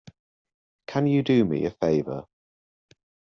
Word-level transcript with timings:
Can 0.87 1.05
you 1.05 1.21
do 1.21 1.45
me 1.45 1.65
a 1.65 1.69
favor? 1.69 2.25